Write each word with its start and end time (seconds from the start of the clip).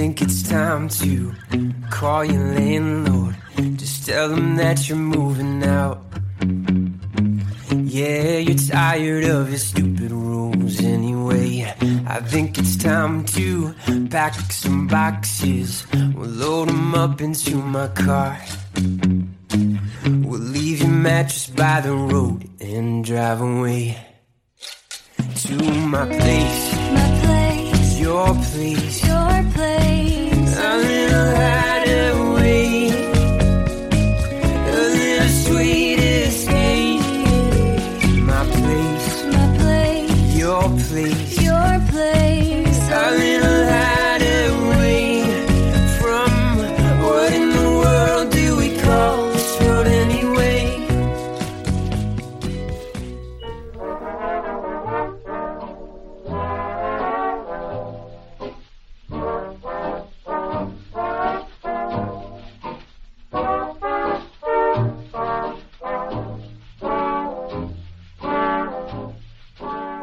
Think 0.00 0.22
it's 0.22 0.42
time 0.48 0.88
to 0.88 1.30
call 1.90 2.24
your 2.24 2.54
landlord. 2.54 3.36
Just 3.76 4.06
tell 4.06 4.30
them 4.30 4.56
that 4.56 4.88
you're 4.88 4.96
moving 4.96 5.62
out. 5.62 6.02
Yeah, 7.98 8.38
you're 8.38 8.56
tired 8.56 9.24
of 9.24 9.50
your 9.50 9.58
stupid 9.58 10.10
rules 10.10 10.80
anyway. 10.80 11.70
I 12.06 12.20
think 12.20 12.56
it's 12.56 12.76
time 12.76 13.26
to 13.36 13.74
pack 14.08 14.34
some 14.50 14.86
boxes. 14.86 15.86
We'll 15.92 16.30
load 16.30 16.68
them 16.68 16.94
up 16.94 17.20
into 17.20 17.56
my 17.56 17.88
car. 17.88 18.40
We'll 20.24 20.46
leave 20.56 20.80
your 20.80 20.96
mattress 21.08 21.48
by 21.48 21.82
the 21.82 21.92
road 21.92 22.48
and 22.58 23.04
drive 23.04 23.42
away 23.42 23.98
to 25.42 25.54
my 25.94 26.06
place, 26.06 26.72
My 26.72 26.88
place, 26.88 27.19
your 28.00 28.34
place. 28.34 29.06
your 29.06 29.44
place. 29.54 30.56
A 30.56 30.76
little 30.78 31.30
hideaway, 31.36 32.29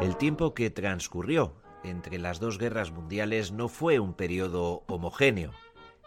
El 0.08 0.16
tiempo 0.16 0.54
que 0.54 0.70
transcurrió 0.70 1.54
entre 1.84 2.16
las 2.16 2.40
dos 2.40 2.56
guerras 2.56 2.92
mundiales 2.92 3.52
no 3.52 3.68
fue 3.68 3.98
un 3.98 4.14
periodo 4.14 4.82
homogéneo. 4.88 5.52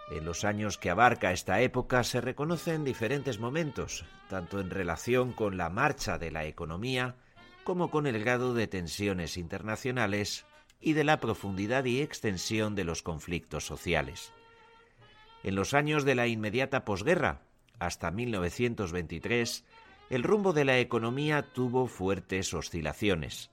En 0.10 0.26
los 0.26 0.44
años 0.44 0.80
que 0.80 0.90
abarca 0.90 1.32
esta 1.32 1.62
época 1.62 2.04
se 2.04 2.20
reconocen 2.20 2.84
diferentes 2.84 3.38
momentos, 3.38 4.04
tanto 4.28 4.60
en 4.60 4.72
relación 4.72 5.34
con 5.34 5.56
la 5.56 5.70
marcha 5.70 6.18
de 6.18 6.32
la 6.32 6.46
economía 6.46 7.16
como 7.64 7.92
con 7.92 8.08
el 8.08 8.20
grado 8.20 8.56
de 8.56 8.66
tensiones 8.66 9.38
internacionales 9.38 10.48
y 10.80 10.94
de 10.94 11.04
la 11.04 11.20
profundidad 11.20 11.86
y 11.86 12.02
extensión 12.02 12.74
de 12.74 12.86
los 12.86 13.04
conflictos 13.04 13.68
sociales. 13.68 14.34
En 15.44 15.54
los 15.54 15.76
años 15.76 16.06
de 16.06 16.16
la 16.16 16.26
inmediata 16.26 16.86
posguerra, 16.86 17.44
hasta 17.78 18.10
1923, 18.10 19.64
el 20.10 20.24
rumbo 20.24 20.54
de 20.54 20.66
la 20.66 20.80
economía 20.80 21.54
tuvo 21.54 21.86
fuertes 21.86 22.52
oscilaciones. 22.56 23.52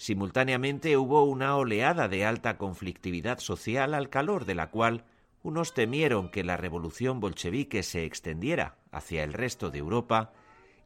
Simultáneamente 0.00 0.96
hubo 0.96 1.24
una 1.24 1.54
oleada 1.56 2.08
de 2.08 2.24
alta 2.24 2.56
conflictividad 2.56 3.38
social 3.38 3.92
al 3.92 4.08
calor 4.08 4.46
de 4.46 4.54
la 4.54 4.70
cual 4.70 5.04
unos 5.42 5.74
temieron 5.74 6.30
que 6.30 6.42
la 6.42 6.56
revolución 6.56 7.20
bolchevique 7.20 7.82
se 7.82 8.06
extendiera 8.06 8.78
hacia 8.92 9.24
el 9.24 9.34
resto 9.34 9.70
de 9.70 9.76
Europa 9.76 10.32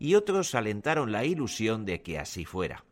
y 0.00 0.16
otros 0.16 0.56
alentaron 0.56 1.12
la 1.12 1.24
ilusión 1.24 1.84
de 1.84 2.02
que 2.02 2.18
así 2.18 2.44
fuera. 2.44 2.86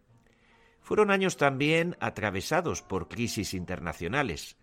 Fueron 0.80 1.10
años 1.10 1.38
también 1.38 1.96
atravesados 1.98 2.82
por 2.82 3.08
crisis 3.08 3.52
internacionales. 3.52 4.56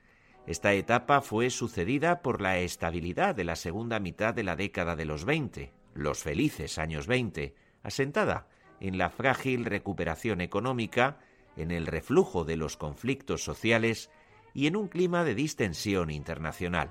Esta 0.48 0.72
etapa 0.72 1.20
fue 1.20 1.50
sucedida 1.50 2.22
por 2.22 2.40
la 2.40 2.58
estabilidad 2.60 3.36
de 3.36 3.44
la 3.44 3.58
segunda 3.58 4.00
mitad 4.00 4.34
de 4.34 4.44
la 4.44 4.56
década 4.56 4.96
de 4.96 5.04
los 5.04 5.26
20, 5.26 5.74
los 5.94 6.24
felices 6.24 6.78
años 6.78 7.06
20, 7.06 7.54
asentada 7.84 8.48
en 8.80 8.98
la 8.98 9.10
frágil 9.10 9.66
recuperación 9.66 10.40
económica, 10.40 11.18
en 11.60 11.72
el 11.72 11.88
reflujo 11.88 12.44
de 12.44 12.58
los 12.58 12.78
conflictos 12.78 13.44
sociales 13.44 14.10
y 14.54 14.68
en 14.68 14.76
un 14.76 14.88
clima 14.88 15.24
de 15.24 15.36
distensión 15.36 16.10
internacional. 16.10 16.90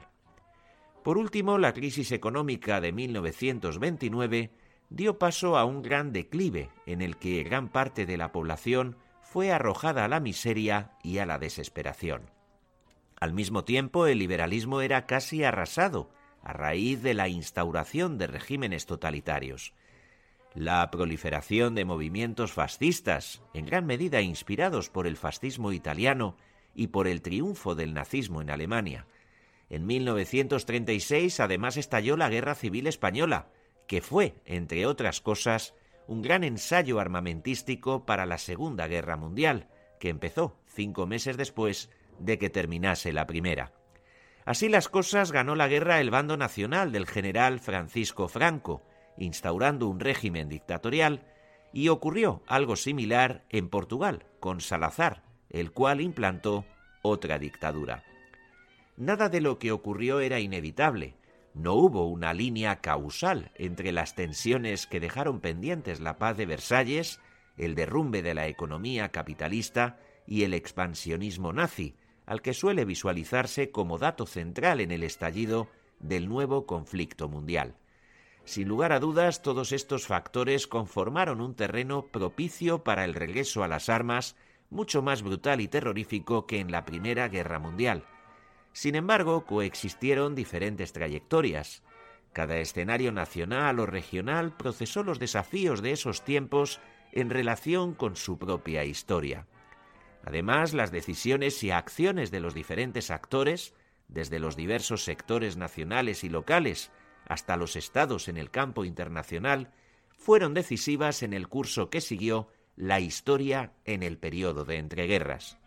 Por 1.02 1.18
último, 1.18 1.58
la 1.58 1.72
crisis 1.72 2.12
económica 2.12 2.80
de 2.80 2.92
1929 2.92 4.50
dio 4.90 5.18
paso 5.18 5.56
a 5.56 5.64
un 5.64 5.82
gran 5.82 6.12
declive 6.12 6.70
en 6.86 7.02
el 7.02 7.16
que 7.16 7.42
gran 7.42 7.68
parte 7.68 8.06
de 8.06 8.16
la 8.16 8.32
población 8.32 8.96
fue 9.22 9.52
arrojada 9.52 10.04
a 10.04 10.08
la 10.08 10.20
miseria 10.20 10.92
y 11.02 11.18
a 11.18 11.26
la 11.26 11.38
desesperación. 11.38 12.30
Al 13.20 13.32
mismo 13.32 13.64
tiempo, 13.64 14.06
el 14.06 14.18
liberalismo 14.18 14.80
era 14.80 15.06
casi 15.06 15.44
arrasado 15.44 16.10
a 16.42 16.52
raíz 16.52 17.02
de 17.02 17.14
la 17.14 17.28
instauración 17.28 18.16
de 18.16 18.28
regímenes 18.28 18.86
totalitarios. 18.86 19.74
La 20.54 20.90
proliferación 20.90 21.74
de 21.74 21.84
movimientos 21.84 22.52
fascistas, 22.52 23.42
en 23.54 23.66
gran 23.66 23.86
medida 23.86 24.20
inspirados 24.22 24.90
por 24.90 25.06
el 25.06 25.16
fascismo 25.16 25.72
italiano 25.72 26.36
y 26.74 26.88
por 26.88 27.06
el 27.06 27.22
triunfo 27.22 27.74
del 27.74 27.94
nazismo 27.94 28.40
en 28.40 28.50
Alemania. 28.50 29.06
En 29.70 29.86
1936 29.86 31.40
además 31.40 31.76
estalló 31.76 32.16
la 32.16 32.28
Guerra 32.28 32.54
Civil 32.54 32.86
Española, 32.86 33.48
que 33.86 34.00
fue, 34.00 34.34
entre 34.46 34.86
otras 34.86 35.20
cosas, 35.20 35.74
un 36.06 36.22
gran 36.22 36.42
ensayo 36.42 37.00
armamentístico 37.00 38.06
para 38.06 38.24
la 38.24 38.38
Segunda 38.38 38.86
Guerra 38.86 39.16
Mundial, 39.16 39.68
que 40.00 40.08
empezó 40.08 40.56
cinco 40.66 41.06
meses 41.06 41.36
después 41.36 41.90
de 42.18 42.38
que 42.38 42.50
terminase 42.50 43.12
la 43.12 43.26
primera. 43.26 43.72
Así 44.44 44.70
las 44.70 44.88
cosas 44.88 45.30
ganó 45.30 45.54
la 45.54 45.68
guerra 45.68 46.00
el 46.00 46.10
bando 46.10 46.38
nacional 46.38 46.90
del 46.90 47.06
general 47.06 47.60
Francisco 47.60 48.28
Franco, 48.28 48.82
instaurando 49.18 49.88
un 49.88 50.00
régimen 50.00 50.48
dictatorial, 50.48 51.22
y 51.72 51.88
ocurrió 51.88 52.42
algo 52.46 52.76
similar 52.76 53.44
en 53.50 53.68
Portugal, 53.68 54.24
con 54.40 54.60
Salazar, 54.60 55.22
el 55.50 55.72
cual 55.72 56.00
implantó 56.00 56.64
otra 57.02 57.38
dictadura. 57.38 58.04
Nada 58.96 59.28
de 59.28 59.40
lo 59.40 59.58
que 59.58 59.70
ocurrió 59.70 60.20
era 60.20 60.40
inevitable. 60.40 61.14
No 61.54 61.74
hubo 61.74 62.06
una 62.08 62.34
línea 62.34 62.80
causal 62.80 63.52
entre 63.54 63.92
las 63.92 64.14
tensiones 64.14 64.86
que 64.86 65.00
dejaron 65.00 65.40
pendientes 65.40 66.00
la 66.00 66.18
paz 66.18 66.36
de 66.36 66.46
Versalles, 66.46 67.20
el 67.56 67.74
derrumbe 67.74 68.22
de 68.22 68.34
la 68.34 68.46
economía 68.48 69.10
capitalista 69.10 69.98
y 70.26 70.42
el 70.42 70.54
expansionismo 70.54 71.52
nazi, 71.52 71.94
al 72.26 72.42
que 72.42 72.52
suele 72.52 72.84
visualizarse 72.84 73.70
como 73.70 73.98
dato 73.98 74.26
central 74.26 74.80
en 74.80 74.90
el 74.90 75.02
estallido 75.02 75.68
del 75.98 76.28
nuevo 76.28 76.66
conflicto 76.66 77.28
mundial. 77.28 77.77
Sin 78.48 78.66
lugar 78.66 78.92
a 78.92 78.98
dudas, 78.98 79.42
todos 79.42 79.72
estos 79.72 80.06
factores 80.06 80.66
conformaron 80.66 81.42
un 81.42 81.54
terreno 81.54 82.06
propicio 82.06 82.82
para 82.82 83.04
el 83.04 83.12
regreso 83.12 83.62
a 83.62 83.68
las 83.68 83.90
armas, 83.90 84.36
mucho 84.70 85.02
más 85.02 85.22
brutal 85.22 85.60
y 85.60 85.68
terrorífico 85.68 86.46
que 86.46 86.58
en 86.58 86.72
la 86.72 86.86
Primera 86.86 87.28
Guerra 87.28 87.58
Mundial. 87.58 88.04
Sin 88.72 88.94
embargo, 88.94 89.44
coexistieron 89.44 90.34
diferentes 90.34 90.94
trayectorias. 90.94 91.82
Cada 92.32 92.56
escenario 92.56 93.12
nacional 93.12 93.80
o 93.80 93.84
regional 93.84 94.56
procesó 94.56 95.02
los 95.02 95.18
desafíos 95.18 95.82
de 95.82 95.92
esos 95.92 96.24
tiempos 96.24 96.80
en 97.12 97.28
relación 97.28 97.92
con 97.92 98.16
su 98.16 98.38
propia 98.38 98.82
historia. 98.82 99.46
Además, 100.24 100.72
las 100.72 100.90
decisiones 100.90 101.62
y 101.64 101.70
acciones 101.70 102.30
de 102.30 102.40
los 102.40 102.54
diferentes 102.54 103.10
actores, 103.10 103.74
desde 104.08 104.38
los 104.38 104.56
diversos 104.56 105.04
sectores 105.04 105.58
nacionales 105.58 106.24
y 106.24 106.30
locales 106.30 106.90
hasta 107.28 107.56
los 107.56 107.76
estados 107.76 108.28
en 108.28 108.36
el 108.36 108.50
campo 108.50 108.84
internacional, 108.84 109.70
fueron 110.16 110.54
decisivas 110.54 111.22
en 111.22 111.32
el 111.32 111.48
curso 111.48 111.90
que 111.90 112.00
siguió 112.00 112.48
la 112.76 113.00
historia 113.00 113.72
en 113.84 114.02
el 114.02 114.18
periodo 114.18 114.64
de 114.64 114.76
entreguerras. 114.76 115.58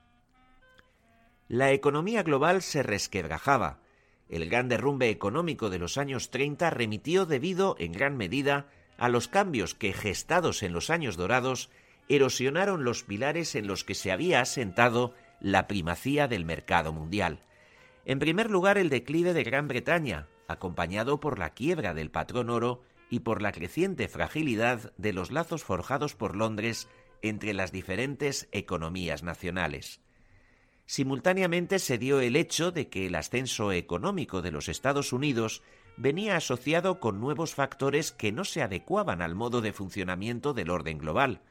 La 1.48 1.72
economía 1.72 2.24
global 2.24 2.62
se 2.62 2.84
resquebrajaba. 2.84 3.80
El 4.30 4.50
gran 4.50 4.70
derrumbe 4.70 5.10
económico 5.10 5.70
de 5.70 5.80
los 5.80 5.98
años 5.98 6.32
30 6.32 6.70
remitió 6.70 7.26
debido, 7.26 7.76
en 7.80 7.92
gran 7.92 8.16
medida, 8.16 8.68
a 8.98 9.10
los 9.10 9.28
cambios 9.28 9.76
que, 9.76 9.92
gestados 9.92 10.64
en 10.64 10.72
los 10.72 10.90
años 10.90 11.18
dorados, 11.18 11.70
erosionaron 12.08 12.84
los 12.84 13.04
pilares 13.04 13.56
en 13.56 13.68
los 13.68 13.84
que 13.84 13.96
se 13.96 14.12
había 14.12 14.40
asentado 14.40 15.14
la 15.42 15.68
primacía 15.68 16.28
del 16.28 16.46
mercado 16.46 16.94
mundial. 16.94 17.40
En 18.06 18.20
primer 18.20 18.50
lugar, 18.50 18.78
el 18.78 18.90
declive 18.90 19.34
de 19.34 19.44
Gran 19.44 19.68
Bretaña, 19.68 20.28
acompañado 20.52 21.20
por 21.20 21.40
la 21.40 21.52
quiebra 21.52 21.94
del 21.94 22.12
patrón 22.12 22.50
oro 22.50 22.82
y 23.10 23.22
por 23.22 23.42
la 23.42 23.52
creciente 23.52 24.08
fragilidad 24.08 24.94
de 24.98 25.14
los 25.14 25.32
lazos 25.32 25.64
forjados 25.64 26.16
por 26.16 26.36
Londres 26.36 26.88
entre 27.22 27.54
las 27.54 27.72
diferentes 27.72 28.48
economías 28.52 29.24
nacionales. 29.24 30.02
Simultáneamente 30.86 31.80
se 31.80 31.98
dio 31.98 32.20
el 32.20 32.36
hecho 32.36 32.72
de 32.72 32.90
que 32.90 33.06
el 33.06 33.16
ascenso 33.16 33.72
económico 33.72 34.42
de 34.42 34.52
los 34.52 34.68
Estados 34.68 35.14
Unidos 35.14 35.62
venía 35.98 36.36
asociado 36.36 37.00
con 37.00 37.20
nuevos 37.20 37.54
factores 37.54 38.12
que 38.12 38.32
no 38.32 38.44
se 38.44 38.62
adecuaban 38.62 39.22
al 39.22 39.36
modo 39.36 39.62
de 39.62 39.74
funcionamiento 39.74 40.54
del 40.54 40.70
orden 40.70 40.98
global. 40.98 41.42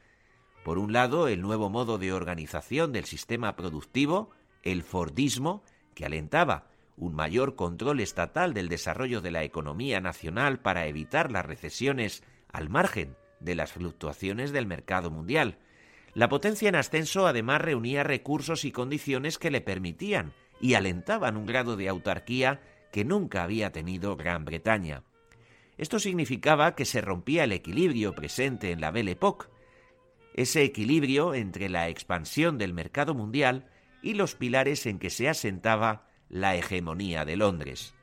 Por 0.63 0.77
un 0.77 0.93
lado, 0.93 1.27
el 1.27 1.41
nuevo 1.41 1.69
modo 1.69 1.97
de 1.97 2.13
organización 2.13 2.91
del 2.91 3.05
sistema 3.05 3.55
productivo, 3.55 4.29
el 4.63 4.83
Fordismo, 4.83 5.63
que 5.95 6.05
alentaba 6.05 6.70
un 7.01 7.15
mayor 7.15 7.55
control 7.55 7.99
estatal 7.99 8.53
del 8.53 8.69
desarrollo 8.69 9.21
de 9.21 9.31
la 9.31 9.43
economía 9.43 9.99
nacional 10.01 10.59
para 10.59 10.85
evitar 10.85 11.31
las 11.31 11.43
recesiones 11.43 12.23
al 12.53 12.69
margen 12.69 13.17
de 13.39 13.55
las 13.55 13.71
fluctuaciones 13.71 14.51
del 14.51 14.67
mercado 14.67 15.09
mundial. 15.09 15.57
La 16.13 16.29
potencia 16.29 16.69
en 16.69 16.75
ascenso 16.75 17.25
además 17.25 17.59
reunía 17.59 18.03
recursos 18.03 18.65
y 18.65 18.71
condiciones 18.71 19.39
que 19.39 19.49
le 19.49 19.61
permitían 19.61 20.33
y 20.59 20.75
alentaban 20.75 21.37
un 21.37 21.47
grado 21.47 21.75
de 21.75 21.89
autarquía 21.89 22.61
que 22.91 23.03
nunca 23.03 23.41
había 23.41 23.71
tenido 23.71 24.15
Gran 24.15 24.45
Bretaña. 24.45 25.03
Esto 25.79 25.97
significaba 25.97 26.75
que 26.75 26.85
se 26.85 27.01
rompía 27.01 27.45
el 27.45 27.51
equilibrio 27.51 28.13
presente 28.13 28.69
en 28.69 28.79
la 28.79 28.91
Belle 28.91 29.13
Époque, 29.13 29.47
ese 30.35 30.61
equilibrio 30.61 31.33
entre 31.33 31.67
la 31.67 31.89
expansión 31.89 32.59
del 32.59 32.75
mercado 32.75 33.15
mundial 33.15 33.71
y 34.03 34.13
los 34.13 34.35
pilares 34.35 34.85
en 34.85 34.99
que 34.99 35.09
se 35.09 35.29
asentaba 35.29 36.10
la 36.31 36.55
hegemonía 36.55 37.25
de 37.25 37.35
Londres. 37.35 37.93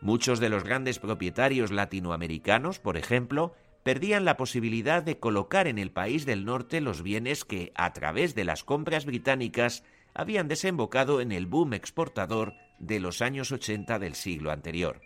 Muchos 0.00 0.38
de 0.38 0.50
los 0.50 0.64
grandes 0.64 0.98
propietarios 0.98 1.72
latinoamericanos, 1.72 2.78
por 2.78 2.98
ejemplo, 2.98 3.54
perdían 3.82 4.24
la 4.24 4.36
posibilidad 4.36 5.02
de 5.02 5.18
colocar 5.18 5.66
en 5.66 5.78
el 5.78 5.90
país 5.90 6.26
del 6.26 6.44
norte 6.44 6.82
los 6.82 7.02
bienes 7.02 7.44
que, 7.44 7.72
a 7.74 7.92
través 7.94 8.34
de 8.34 8.44
las 8.44 8.64
compras 8.64 9.06
británicas, 9.06 9.82
habían 10.14 10.46
desembocado 10.46 11.20
en 11.20 11.32
el 11.32 11.46
boom 11.46 11.72
exportador 11.72 12.54
de 12.78 13.00
los 13.00 13.22
años 13.22 13.50
80 13.50 13.98
del 13.98 14.14
siglo 14.14 14.52
anterior. 14.52 15.00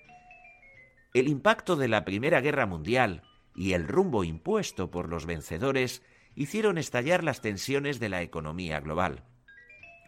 El 1.14 1.28
impacto 1.28 1.76
de 1.76 1.88
la 1.88 2.05
Primera 2.05 2.40
Guerra 2.40 2.66
Mundial 2.66 3.22
y 3.55 3.72
el 3.72 3.87
rumbo 3.87 4.25
impuesto 4.25 4.90
por 4.90 5.08
los 5.08 5.26
vencedores 5.26 6.02
hicieron 6.34 6.76
estallar 6.76 7.25
las 7.25 7.40
tensiones 7.40 7.99
de 8.00 8.08
la 8.08 8.22
economía 8.22 8.81
global. 8.81 9.25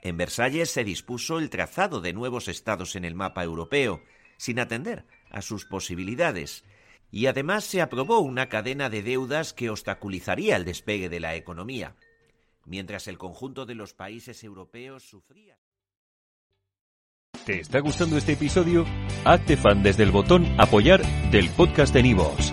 En 0.02 0.16
Versalles 0.16 0.70
se 0.70 0.84
dispuso 0.84 1.38
el 1.38 1.50
trazado 1.50 2.00
de 2.00 2.12
nuevos 2.12 2.48
estados 2.48 2.96
en 2.96 3.04
el 3.04 3.14
mapa 3.14 3.44
europeo, 3.44 4.02
sin 4.36 4.58
atender 4.58 5.04
a 5.30 5.42
sus 5.42 5.66
posibilidades, 5.66 6.64
y 7.10 7.26
además 7.26 7.64
se 7.64 7.82
aprobó 7.82 8.20
una 8.20 8.48
cadena 8.48 8.88
de 8.88 9.02
deudas 9.02 9.52
que 9.52 9.68
obstaculizaría 9.68 10.56
el 10.56 10.64
despegue 10.64 11.08
de 11.08 11.20
la 11.20 11.34
economía, 11.34 11.96
mientras 12.64 13.08
el 13.08 13.18
conjunto 13.18 13.66
de 13.66 13.74
los 13.74 13.94
países 13.94 14.42
europeos 14.44 15.02
sufría. 15.02 15.58
¿Te 17.44 17.60
está 17.60 17.80
gustando 17.80 18.16
este 18.16 18.32
episodio? 18.32 18.86
Hazte 19.24 19.56
fan 19.56 19.82
desde 19.82 20.02
el 20.02 20.10
botón 20.10 20.46
Apoyar 20.58 21.02
del 21.30 21.48
podcast 21.50 21.92
de 21.92 22.02
Nivos. 22.02 22.52